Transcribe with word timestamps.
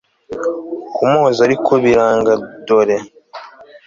kumuhoza 0.95 1.39
ariko 1.47 1.71
biranga 1.83 2.33
dore 2.67 2.97